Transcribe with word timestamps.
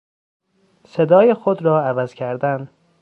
صدای 0.87 1.33
خود 1.33 1.61
را 1.61 1.81
عوض 1.85 2.13
کردن 2.13 2.69